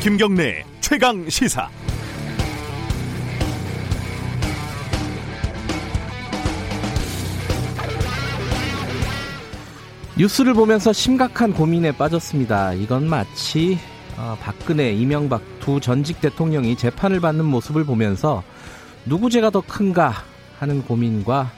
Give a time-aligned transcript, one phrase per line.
[0.00, 1.68] 김경래 최강 시사.
[10.16, 12.72] 뉴스를 보면서 심각한 고민에 빠졌습니다.
[12.72, 13.78] 이건 마치
[14.16, 18.42] 어, 박근혜, 이명박 두 전직 대통령이 재판을 받는 모습을 보면서
[19.04, 20.14] 누구 죄가 더 큰가
[20.58, 21.52] 하는 고민과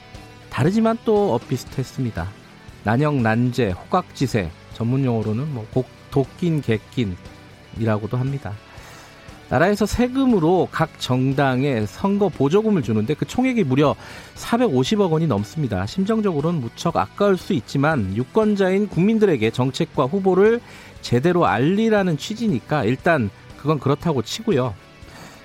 [0.49, 2.27] 다르지만 또 엇비슷했습니다.
[2.83, 7.15] 난영, 난제, 호각지세, 전문 용어로는 뭐 곡, 도낀, 객낀
[7.79, 8.53] 이라고도 합니다.
[9.49, 13.95] 나라에서 세금으로 각 정당에 선거 보조금을 주는데 그 총액이 무려
[14.35, 15.85] 450억 원이 넘습니다.
[15.85, 20.59] 심정적으로는 무척 아까울 수 있지만 유권자인 국민들에게 정책과 후보를
[21.01, 24.73] 제대로 알리라는 취지니까 일단 그건 그렇다고 치고요.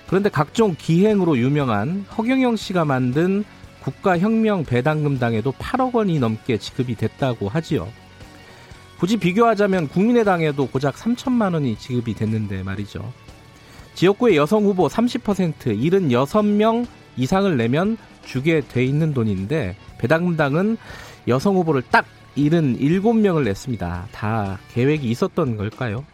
[0.06, 3.44] 그런데 각종 기행으로 유명한 허경영 씨가 만든
[3.82, 7.88] 국가혁명 배당금당에도 8억 원이 넘게 지급이 됐다고 하지요.
[8.98, 13.12] 굳이 비교하자면 국민의당에도 고작 3천만 원이 지급이 됐는데 말이죠.
[13.94, 20.76] 지역구의 여성 후보 30% 76명 이상을 내면 주게 돼 있는 돈인데 배당금당은
[21.28, 24.08] 여성 후보를 딱 77명을 냈습니다.
[24.12, 26.04] 다 계획이 있었던 걸까요?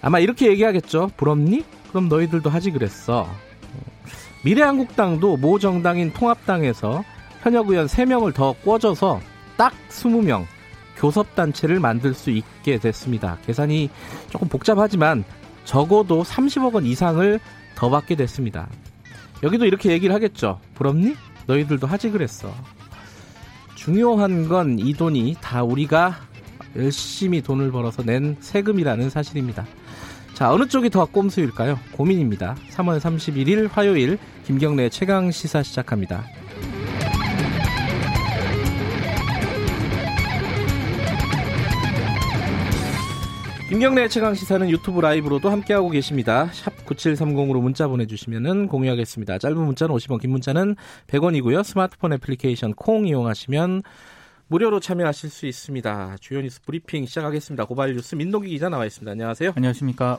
[0.00, 1.10] 아마 이렇게 얘기하겠죠.
[1.16, 1.64] 부럽니?
[1.88, 3.28] 그럼 너희들도 하지 그랬어.
[4.44, 7.04] 미래한국당도 모 정당인 통합당에서
[7.42, 9.20] 현역 의원 3명을 더 꿔줘서
[9.56, 10.46] 딱 20명
[10.96, 13.38] 교섭단체를 만들 수 있게 됐습니다.
[13.46, 13.90] 계산이
[14.30, 15.24] 조금 복잡하지만
[15.64, 17.40] 적어도 30억 원 이상을
[17.74, 18.68] 더 받게 됐습니다.
[19.42, 20.60] 여기도 이렇게 얘기를 하겠죠.
[20.74, 21.14] 부럽니?
[21.46, 22.52] 너희들도 하지 그랬어.
[23.74, 26.16] 중요한 건 이 돈이 다 우리가
[26.74, 29.66] 열심히 돈을 벌어서 낸 세금이라는 사실입니다.
[30.34, 31.78] 자, 어느 쪽이 더 꼼수일까요?
[31.92, 32.56] 고민입니다.
[32.70, 36.24] 3월 31일 화요일 김경래 최강 시사 시작합니다.
[43.68, 46.48] 김경래 최강 시사는 유튜브 라이브로도 함께하고 계십니다.
[46.52, 49.38] 샵 9730으로 문자 보내주시면 공유하겠습니다.
[49.38, 50.76] 짧은 문자는 50원, 긴 문자는
[51.08, 51.64] 100원이고요.
[51.64, 53.82] 스마트폰 애플리케이션 콩 이용하시면
[54.46, 56.16] 무료로 참여하실 수 있습니다.
[56.20, 57.64] 주요 뉴스 브리핑 시작하겠습니다.
[57.64, 59.10] 고발 뉴스 민동기 기자 나와 있습니다.
[59.10, 59.54] 안녕하세요.
[59.56, 60.18] 안녕하십니까.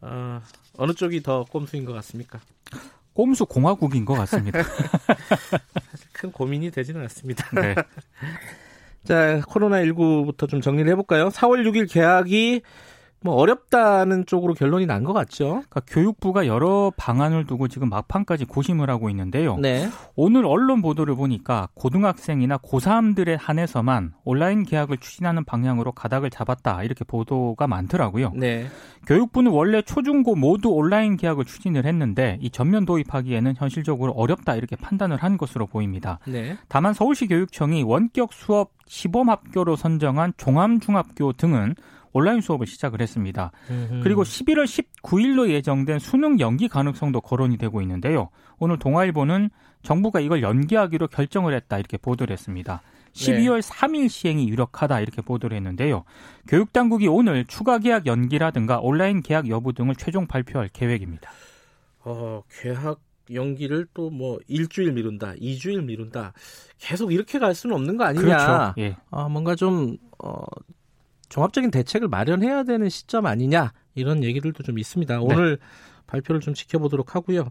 [0.00, 0.42] 어,
[0.76, 2.40] 어느 쪽이 더 꼼수인 것 같습니까?
[3.14, 4.64] 꼼수 공화국인 것 같습니다.
[5.90, 7.48] 사실 큰 고민이 되지는 않습니다.
[7.60, 7.76] 네.
[9.04, 11.28] 자, 코로나19부터 좀 정리를 해볼까요?
[11.28, 12.62] 4월 6일 개학이
[13.20, 15.62] 뭐 어렵다는 쪽으로 결론이 난 것 같죠.
[15.68, 19.56] 그러니까 교육부가 여러 방안을 두고 지금 막판까지 고심을 하고 있는데요.
[19.56, 19.88] 네.
[20.16, 27.66] 오늘 언론 보도를 보니까 고등학생이나 고3들에 한해서만 온라인 개학을 추진하는 방향으로 가닥을 잡았다 이렇게 보도가
[27.66, 28.32] 많더라고요.
[28.34, 28.66] 네.
[29.06, 35.16] 교육부는 원래 초중고 모두 온라인 개학을 추진을 했는데 이 전면 도입하기에는 현실적으로 어렵다 이렇게 판단을
[35.16, 36.18] 한 것으로 보입니다.
[36.26, 36.58] 네.
[36.68, 41.74] 다만 서울시 교육청이 원격 수업 시범 학교로 선정한 종암중학교 등은
[42.12, 43.50] 온라인 수업을 시작을 했습니다.
[43.70, 44.00] 음흠.
[44.02, 44.64] 그리고 11월
[45.02, 48.30] 19일로 예정된 수능 연기 가능성도 거론이 되고 있는데요.
[48.58, 49.50] 오늘 동아일보는
[49.82, 52.82] 정부가 이걸 연기하기로 결정을 했다 이렇게 보도를 했습니다.
[53.12, 53.68] 12월 네.
[53.68, 56.04] 3일 시행이 유력하다 이렇게 보도를 했는데요.
[56.46, 61.30] 교육 당국이 오늘 추가 계약 연기라든가 온라인 계약 여부 등을 최종 발표할 계획입니다.
[62.04, 63.00] 어, 개학
[63.32, 66.32] 연기를 또 뭐 일주일 미룬다, 이주일 미룬다.
[66.78, 68.22] 계속 이렇게 갈 수는 없는 거 아니냐.
[68.22, 68.74] 그렇죠.
[68.78, 68.96] 예.
[69.10, 70.42] 어, 뭔가 좀 어,
[71.28, 75.20] 종합적인 대책을 마련해야 되는 시점 아니냐 이런 얘기들도 좀 있습니다.
[75.20, 75.66] 오늘 네.
[76.06, 77.50] 발표를 좀 지켜보도록 하고요.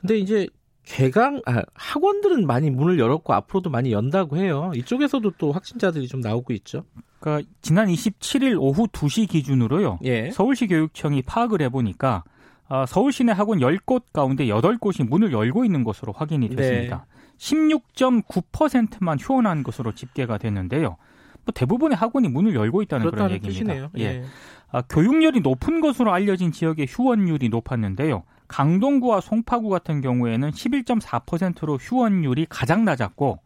[0.00, 0.48] 근데 이제
[0.84, 4.70] 개강 아, 학원들은 많이 문을 열었고 앞으로도 많이 연다고 해요.
[4.74, 6.84] 이쪽에서도 또 확진자들이 좀 나오고 있죠.
[7.20, 10.00] 그러니까 지난 27일 오후 2시 기준으로요.
[10.04, 10.30] 예.
[10.30, 12.22] 서울시 교육청이 파악을 해 보니까
[12.68, 17.06] 아, 서울 시내 학원 10곳 가운데 8곳이 문을 열고 있는 것으로 확인이 됐습니다.
[17.08, 17.14] 네.
[17.38, 20.96] 16.9%만 휴원한 것으로 집계가 됐는데요.
[21.44, 23.72] 뭐 대부분의 학원이 문을 열고 있다는 그런 얘기입니다.
[23.72, 23.90] 뜻이네요.
[23.98, 24.02] 예.
[24.02, 24.24] 예.
[24.70, 28.24] 아, 교육열이 높은 것으로 알려진 지역의 휴원율이 높았는데요.
[28.48, 33.38] 강동구와 송파구 같은 경우에는 11.4%로 휴원율이 가장 낮았고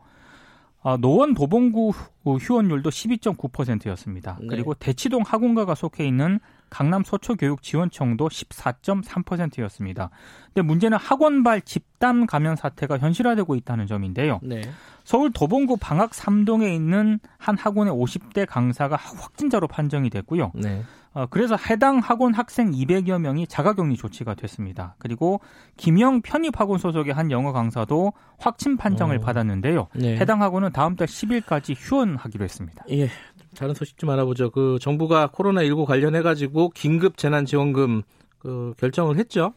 [0.83, 1.93] 아, 노원 도봉구
[2.25, 4.39] 휴원율도 12.9%였습니다.
[4.41, 4.47] 네.
[4.49, 6.41] 그리고 대치동 학원가가 속해 있는
[6.71, 10.11] 강남 서초교육지원청도 14.3%였습니다.
[10.47, 14.41] 근데 문제는 학원발 집단 감염 사태가 현실화되고 있다는 점인데요.
[14.43, 14.63] 네.
[15.05, 20.53] 서울 도봉구 방학 3동에 있는 한 학원의 50대 강사가 확진자로 판정이 됐고요.
[20.55, 20.83] 네.
[21.15, 24.95] 어, 그래서 해당 학원 학생 200여 명이 자가격리 조치가 됐습니다.
[24.99, 25.41] 그리고
[25.77, 29.21] 김영 편입학원 소속의 한 영어 강사도 확진 판정을 어.
[29.21, 29.89] 받았는데요.
[29.95, 30.17] 네.
[30.17, 32.85] 해당 학원은 다음 달 10일까지 휴원하기로 했습니다.
[32.91, 33.09] 예.
[33.59, 34.51] 다른 소식 좀 알아보죠.
[34.51, 38.03] 그 정부가 코로나19 관련해 가지고 긴급 재난 지원금
[38.39, 39.53] 그 결정을 했죠.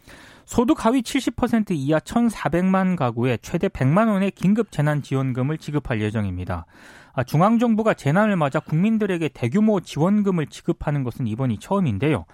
[0.45, 6.65] 소득 하위 70% 이하 1,400만 가구에 최대 100만 원의 긴급 재난 지원금을 지급할 예정입니다.
[7.13, 12.25] 아, 중앙 정부가 재난을 맞아 국민들에게 대규모 지원금을 지급하는 것은 이번이 처음인데요.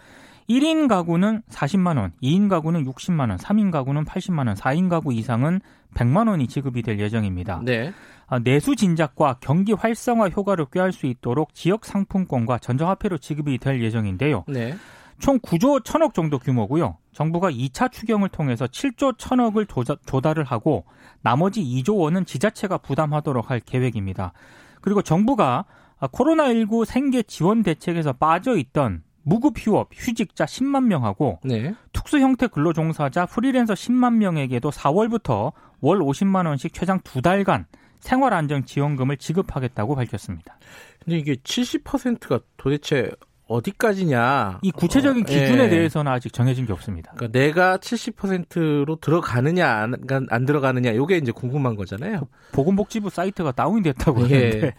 [0.49, 5.59] 1인 가구는 40만 원, 2인 가구는 60만 원, 3인 가구는 80만 원, 4인 가구 이상은
[5.97, 7.61] 100만 원이 지급이 될 예정입니다.
[7.63, 7.91] 네.
[8.27, 14.43] 아, 내수 진작과 경기 활성화 효과를 꾀할 수 있도록 지역 상품권과 전자화폐로 지급이 될 예정인데요.
[14.47, 14.75] 네.
[15.19, 16.97] 총 9조 1천억 정도 규모고요.
[17.11, 19.67] 정부가 2차 추경을 통해서 7조 1천억을
[20.05, 20.85] 조달을 하고
[21.21, 24.33] 나머지 2조 원은 지자체가 부담하도록 할 계획입니다.
[24.81, 25.65] 그리고 정부가
[25.99, 31.75] 코로나19 생계 지원 대책에서 빠져 있던 무급 휴업, 휴직자 10만 명하고 네.
[31.91, 35.51] 특수 형태 근로 종사자 프리랜서 10만 명에게도 4월부터
[35.81, 37.65] 월 50만 원씩 최장 두 달간
[37.99, 40.57] 생활 안정 지원금을 지급하겠다고 밝혔습니다.
[41.03, 43.11] 근데 이게 70%가 도대체
[43.47, 44.59] 어디까지냐?
[44.61, 45.69] 이 구체적인 어, 기준에 예.
[45.69, 47.11] 대해서는 아직 정해진 게 없습니다.
[47.17, 49.95] 그러니까 내가 70%로 들어가느냐 안,
[50.29, 52.29] 안 들어가느냐 이게 이제 궁금한 거잖아요.
[52.53, 54.73] 보건복지부 사이트가 다운이 됐다고 하는데 예.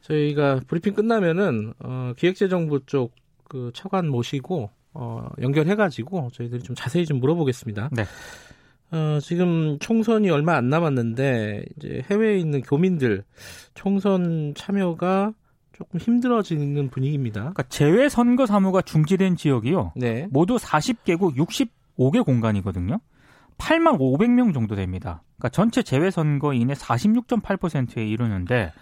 [0.00, 3.12] 저희가 브리핑 끝나면은 어, 기획재정부 쪽
[3.50, 7.90] 그 차관 모시고 어, 연결해가지고 저희들이 좀 자세히 좀 물어보겠습니다.
[7.92, 8.04] 네.
[8.92, 13.24] 어, 지금 총선이 얼마 안 남았는데 이제 해외에 있는 교민들
[13.74, 15.34] 총선 참여가
[15.72, 17.40] 조금 힘들어지는 분위기입니다.
[17.40, 19.94] 그러니까 재외 선거 사무가 중지된 지역이요.
[19.96, 20.28] 네.
[20.30, 23.00] 모두 40개국 65개 공간이거든요.
[23.58, 25.22] 8만 500명 정도 됩니다.
[25.38, 28.72] 그러니까 전체 재외 선거인의 46.8%에 이르는데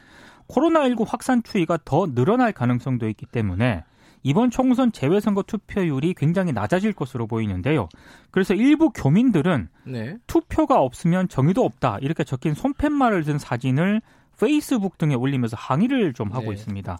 [0.49, 3.85] 코로나19 확산 추이가 더 늘어날 가능성도 있기 때문에
[4.29, 7.89] 이번 총선 재외선거 투표율이 굉장히 낮아질 것으로 보이는데요.
[8.31, 10.19] 그래서 일부 교민들은 네.
[10.27, 14.03] 투표가 없으면 정의도 없다 이렇게 적힌 손팻말을 든 사진을
[14.39, 16.57] 페이스북 등에 올리면서 항의를 좀 하고 네.
[16.57, 16.99] 있습니다.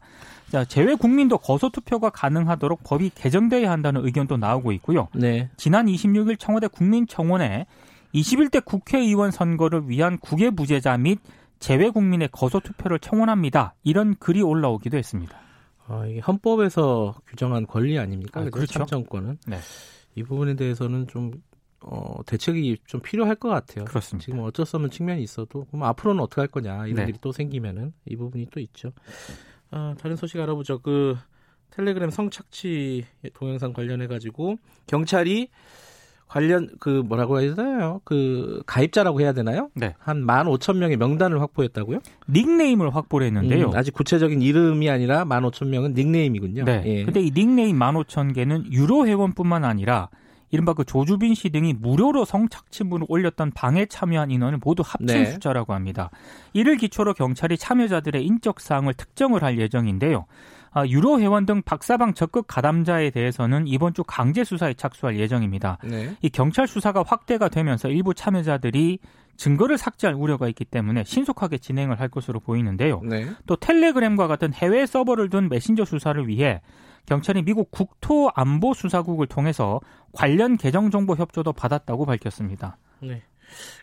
[0.51, 5.09] 자, 재외 국민도 거소 투표가 가능하도록 법이 개정돼야 한다는 의견도 나오고 있고요.
[5.15, 5.51] 네.
[5.59, 7.67] 지난 26일 청와대 국민청원에
[8.15, 11.19] 21대 국회의원 선거를 위한 국외 부재자 및
[11.59, 13.75] 재외 국민의 거소 투표를 청원합니다.
[13.85, 15.39] 이런 글이 올라오기도 했습니다.
[15.89, 18.41] 어, 이게 헌법에서 규정한 권리 아닙니까?
[18.41, 18.75] 아, 그렇죠.
[18.75, 19.39] 참정권은.
[19.47, 19.59] 네.
[20.15, 21.33] 이 부분에 대해서는 좀
[21.81, 23.85] 어, 대책이 좀 필요할 것 같아요.
[23.85, 24.25] 그렇습니다.
[24.25, 27.03] 지금 어쩔 수 없는 측면이 있어도 그럼 앞으로는 어떻게 할 거냐 이런 네.
[27.05, 28.93] 일이 또 생기면은 이 부분이 또 있죠.
[29.71, 30.81] 어, 다른 소식 알아보죠.
[30.81, 31.17] 그
[31.71, 33.05] 텔레그램 성착취
[33.35, 34.57] 동영상 관련해 가지고
[34.87, 35.49] 경찰이
[36.29, 38.01] 관련 그 뭐라고 해야 되나요?
[38.05, 39.71] 그 가입자라고 해야 되나요?
[39.75, 39.95] 네.
[39.99, 42.01] 한 15,000명의 명단을 확보했다고요?
[42.29, 43.71] 닉네임을 확보를 했는데요.
[43.71, 46.65] 음, 아직 구체적인 이름이 아니라 15,000명은 닉네임이군요.
[46.65, 46.83] 네.
[46.85, 47.05] 예.
[47.05, 50.11] 근데 이 닉네임 15,000개는 유료 회원뿐만 아니라
[50.51, 55.25] 이른바 그 조주빈 씨 등이 무료로 성착취물을 올렸던 방에 참여한 인원을 모두 합친 네.
[55.27, 56.11] 숫자라고 합니다.
[56.53, 60.27] 이를 기초로 경찰이 참여자들의 인적 사항을 특정을 할 예정인데요.
[60.79, 65.79] 아, 유로 회원 등 박사방 적극 가담자에 대해서는 이번 주 강제 수사에 착수할 예정입니다.
[65.83, 66.15] 네.
[66.23, 69.01] 이 경찰 수사가 확대가 되면서 일부 참여자들이
[69.37, 73.01] 증거를 삭제할 우려가 있기 때문에 신속하게 진행을 할 것으로 보이는데요.
[73.03, 73.27] 네.
[73.47, 76.61] 또 텔레그램과 같은 해외 서버를 둔 메신저 수사를 위해
[77.07, 79.81] 경찰이 미국 국토안보수사국을 통해서
[80.13, 82.77] 관련 개정 정보 협조도 받았다고 밝혔습니다.
[83.01, 83.23] 네.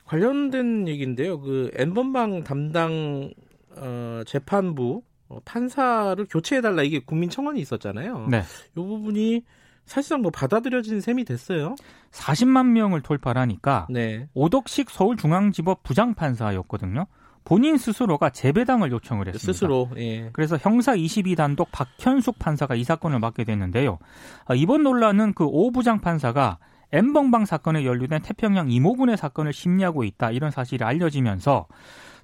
[0.05, 1.41] 관련된 얘기인데요.
[1.41, 3.31] 그 엠번방 담당
[3.77, 8.27] 어, 재판부 어, 판사를 교체해달라 이게 국민 청원이 있었잖아요.
[8.29, 8.41] 네.
[8.71, 9.43] 이 부분이
[9.85, 11.75] 사실상 뭐 받아들여진 셈이 됐어요.
[12.11, 14.27] 40만 명을 돌파하니까 네.
[14.33, 17.05] 오덕식 서울중앙지법 부장판사였거든요.
[17.43, 19.53] 본인 스스로가 재배당을 요청을 했습니다.
[19.53, 19.89] 스스로.
[19.97, 20.29] 예.
[20.33, 23.99] 그래서 형사 22단독 박현숙 판사가 이 사건을 맡게 됐는데요.
[24.45, 26.57] 아, 이번 논란은 그 오 부장 판사가
[26.91, 31.67] 엠번방 사건에 연루된 태평양 이모군의 사건을 심리하고 있다 이런 사실이 알려지면서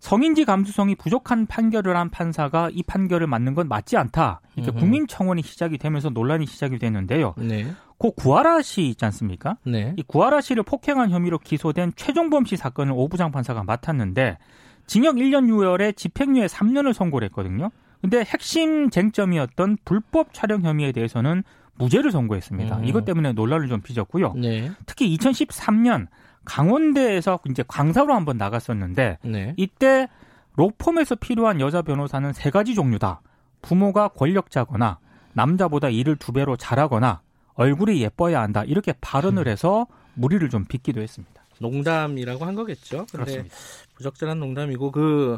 [0.02, 4.42] 성인지 감수성이 부족한 판결을 한 판사가 이 판결을 맞는 건 맞지 않다.
[4.56, 7.36] 이렇게 국민청원이 시작이 되면서 논란이 시작이 됐는데요.
[7.38, 7.72] 네.
[8.00, 9.58] 고 구하라 씨 있지 않습니까?
[9.64, 9.94] 네.
[9.96, 14.40] 이 구하라 씨를 폭행한 혐의로 기소된 최종범 씨 사건을 오부장 판사가 맡았는데
[14.88, 17.70] 징역 1년 6월에 집행유예 3년을 선고를 했거든요.
[18.02, 21.44] 근데 핵심 쟁점이었던 불법 촬영 혐의에 대해서는
[21.76, 22.78] 무죄를 선고했습니다.
[22.78, 22.86] 음.
[22.86, 24.34] 이것 때문에 논란을 좀 빚었고요.
[24.34, 24.72] 네.
[24.86, 26.08] 특히 2013년
[26.46, 29.54] 강원대에서 이제 강사로 한번 나갔었는데 네.
[29.58, 30.08] 이때
[30.56, 33.22] 로펌에서 필요한 여자 변호사는 세 가지 종류다.
[33.62, 35.00] 부모가 권력자거나
[35.34, 37.22] 남자보다 일을 두 배로 잘하거나
[37.54, 38.64] 얼굴이 예뻐야 한다.
[38.64, 39.52] 이렇게 발언을 음.
[39.52, 41.42] 해서 무리를 좀 빚기도 했습니다.
[41.60, 43.06] 농담이라고 한 거겠죠.
[43.12, 43.56] 그렇습니다.
[43.96, 45.38] 부적절한 농담이고 그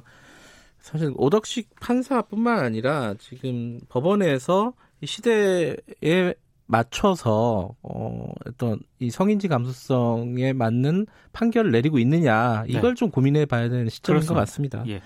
[0.80, 6.34] 사실 오덕식 판사뿐만 아니라 지금 법원에서 이 시대에
[6.66, 12.96] 맞춰서 어 어떤 이 성인지 감수성에 맞는 판결을 내리고 있느냐 이걸 네.
[12.96, 14.34] 좀 고민해 봐야 되는 시점인 그렇습니다.
[14.34, 14.84] 것 같습니다.
[14.88, 15.02] 예.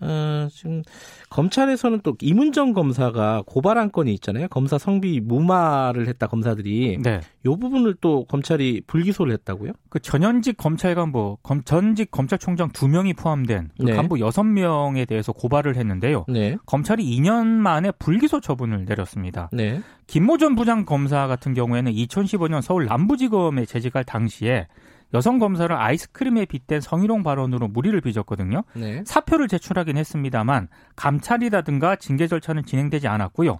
[0.00, 0.82] 어, 지금
[1.30, 4.48] 검찰에서는 또 이문정 검사가 고발한 건이 있잖아요.
[4.48, 6.98] 검사 성비 무마를 했다 검사들이.
[7.02, 7.20] 네.
[7.46, 9.72] 요 부분을 또 검찰이 불기소를 했다고요?
[9.88, 13.94] 그 전현직 검찰 간부, 검, 전직 검찰총장 두 명이 포함된 그 네.
[13.94, 16.26] 간부 여섯 명에 대해서 고발을 했는데요.
[16.28, 16.56] 네.
[16.66, 19.50] 검찰이 2년 만에 불기소 처분을 내렸습니다.
[19.52, 19.80] 네.
[20.06, 24.66] 김모 전 부장 검사 같은 경우에는 2015년 서울 남부지검에 재직할 당시에
[25.14, 28.64] 여성 검사를 아이스크림에 빗댄 성희롱 발언으로 무리를 빚었거든요.
[28.74, 29.02] 네.
[29.06, 33.58] 사표를 제출하긴 했습니다만 감찰이라든가 징계 절차는 진행되지 않았고요.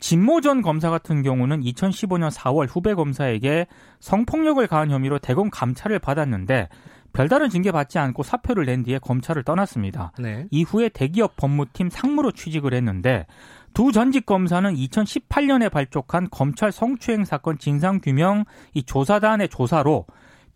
[0.00, 3.66] 진모 전 검사 같은 경우는 2015년 4월 후배 검사에게
[4.00, 6.68] 성폭력을 가한 혐의로 대검 감찰을 받았는데
[7.12, 10.12] 별다른 징계 받지 않고 사표를 낸 뒤에 검찰을 떠났습니다.
[10.18, 10.46] 네.
[10.50, 13.26] 이후에 대기업 법무팀 상무로 취직을 했는데
[13.74, 20.06] 두 전직 검사는 2018년에 발족한 검찰 성추행 사건 진상규명 이 조사단의 조사로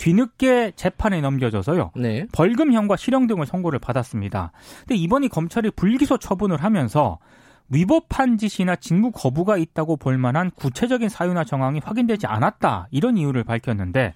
[0.02, 1.92] 뒤늦게 재판에 넘겨져서요.
[1.94, 2.26] 네.
[2.32, 4.50] 벌금형과 실형 등을 선고를 받았습니다.
[4.80, 7.20] 근데 이번이 검찰이 불기소 처분을 하면서
[7.68, 12.88] 위법한 짓이나 직무 거부가 있다고 볼 만한 구체적인 사유나 정황이 확인되지 않았다.
[12.90, 14.12] 이런 이유를 밝혔는데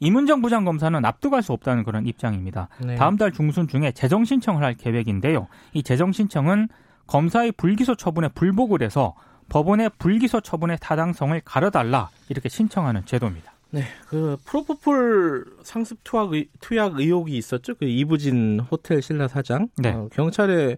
[0.00, 2.68] 이문정 부장검사는 납득할 수 없다는 그런 입장입니다.
[2.82, 2.94] 네.
[2.94, 5.48] 다음 달 중순 중에 재정 신청을 할 계획인데요.
[5.74, 6.68] 이 재정 신청은
[7.06, 9.14] 검사의 불기소 처분에 불복을 해서
[9.50, 13.55] 법원의 불기소 처분의 타당성을 가려달라 이렇게 신청하는 제도입니다.
[13.70, 17.74] 네, 그 프로포폴 상습 투약, 의, 투약 의혹이 있었죠.
[17.74, 19.68] 그 이부진 호텔 신라 사장.
[19.76, 19.90] 네.
[19.90, 20.76] 어, 경찰에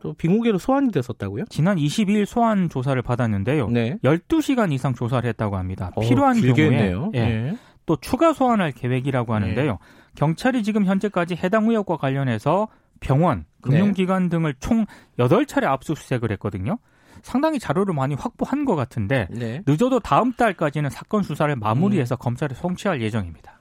[0.00, 1.44] 또 빙고개로 소환이 됐었다고요?
[1.48, 3.68] 지난 22일 소환 조사를 받았는데요.
[3.68, 3.98] 네.
[4.04, 5.90] 12시간 이상 조사를 했다고 합니다.
[5.94, 6.94] 어, 필요한 경우에.
[7.14, 7.56] 예, 네.
[7.86, 9.78] 또 추가 소환할 계획이라고 하는데요.
[10.16, 12.68] 경찰이 지금 현재까지 해당 의혹과 관련해서
[13.00, 14.86] 병원, 금융기관 등을 총
[15.18, 16.78] 8차례 압수수색을 했거든요.
[17.22, 19.62] 상당히 자료를 많이 확보한 것 같은데 네.
[19.66, 23.60] 늦어도 다음 달까지는 사건 수사를 마무리해서 검찰에 송치할 예정입니다.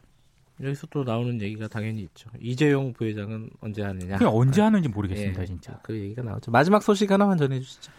[0.64, 2.30] 여기서 또 나오는 얘기가 당연히 있죠.
[2.40, 4.18] 이재용 부회장은 언제 하느냐.
[4.18, 5.80] 그게 언제 하는지 모르겠습니다, 예, 진짜.
[5.84, 6.52] 그 얘기가 나오죠.
[6.52, 7.92] 마지막 소식 하나만 전해 주시죠.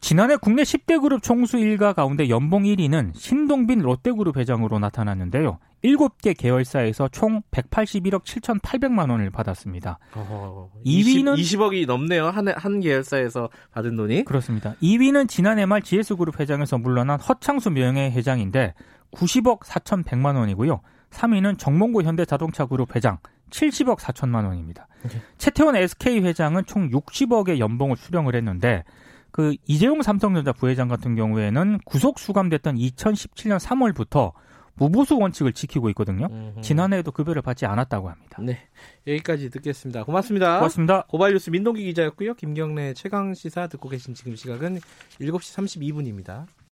[0.00, 5.58] 지난해 국내 10대 그룹 총수 일가 가운데 연봉 1위는 신동빈 롯데그룹 회장으로 나타났는데요.
[5.84, 9.98] 7개 계열사에서 총 181억 7,800만 원을 받았습니다.
[10.14, 12.28] 어, 2위는 20, 억이 넘네요.
[12.28, 14.24] 한, 한 계열사에서 받은 돈이.
[14.24, 14.74] 그렇습니다.
[14.82, 18.74] 2위는 지난해 말 GS그룹 회장에서 물러난 허창수 명예 회장인데
[19.12, 20.80] 90억 4,100만 원이고요.
[21.10, 23.18] 3위는 정몽구 현대자동차그룹 회장
[23.50, 24.88] 70억 4천만 원입니다.
[25.02, 25.20] 네.
[25.38, 28.84] 최태원 SK 회장은 총 60억의 연봉을 수령을 했는데
[29.30, 34.32] 그 이재용 삼성전자 부회장 같은 경우에는 구속 수감됐던 2017년 3월부터
[34.76, 36.26] 무보수 원칙을 지키고 있거든요.
[36.30, 36.60] 음흠.
[36.60, 38.38] 지난해에도 급여를 받지 않았다고 합니다.
[38.42, 38.58] 네.
[39.06, 40.04] 여기까지 듣겠습니다.
[40.04, 40.58] 고맙습니다.
[40.58, 41.02] 고맙습니다.
[41.08, 42.34] 고발뉴스 민동기 기자였고요.
[42.34, 44.80] 김경래 최강 시사 듣고 계신 지금 시각은
[45.20, 46.46] 7시 32분입니다.